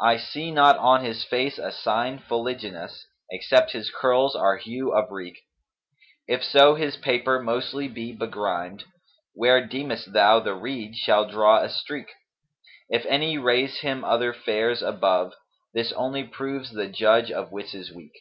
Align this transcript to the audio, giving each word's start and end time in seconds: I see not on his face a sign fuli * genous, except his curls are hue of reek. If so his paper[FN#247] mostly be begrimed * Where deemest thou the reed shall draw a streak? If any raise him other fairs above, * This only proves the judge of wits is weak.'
I 0.00 0.18
see 0.18 0.52
not 0.52 0.76
on 0.78 1.04
his 1.04 1.24
face 1.24 1.58
a 1.58 1.72
sign 1.72 2.20
fuli 2.20 2.54
* 2.60 2.60
genous, 2.60 3.06
except 3.32 3.72
his 3.72 3.90
curls 3.90 4.36
are 4.36 4.56
hue 4.56 4.94
of 4.94 5.10
reek. 5.10 5.36
If 6.28 6.44
so 6.44 6.76
his 6.76 6.96
paper[FN#247] 6.96 7.42
mostly 7.44 7.88
be 7.88 8.12
begrimed 8.16 8.84
* 9.10 9.34
Where 9.34 9.66
deemest 9.66 10.12
thou 10.12 10.38
the 10.38 10.54
reed 10.54 10.94
shall 10.94 11.24
draw 11.28 11.58
a 11.60 11.68
streak? 11.68 12.12
If 12.88 13.04
any 13.06 13.36
raise 13.36 13.80
him 13.80 14.04
other 14.04 14.32
fairs 14.32 14.80
above, 14.80 15.34
* 15.52 15.74
This 15.74 15.90
only 15.94 16.22
proves 16.22 16.70
the 16.70 16.86
judge 16.86 17.32
of 17.32 17.50
wits 17.50 17.74
is 17.74 17.90
weak.' 17.92 18.20